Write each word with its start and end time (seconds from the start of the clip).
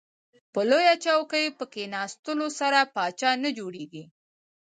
په 0.53 0.59
لویه 0.69 0.95
چوکۍ 1.03 1.45
په 1.57 1.65
کیناستلو 1.73 2.47
سره 2.59 2.79
پاچا 2.95 3.31
نه 3.43 3.49
جوړیږئ. 3.57 4.05